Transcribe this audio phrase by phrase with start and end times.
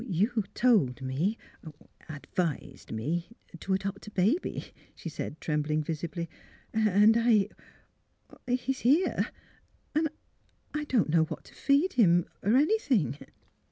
[0.09, 1.37] "You told me—
[2.09, 6.25] advised me to adopt a baby," she said, trembling visibly.
[6.27, 6.29] '^
[6.73, 7.49] And I—
[8.59, 9.27] he's here,
[9.93, 10.09] and
[10.73, 13.15] I don't know what to feed him, or— or any thing.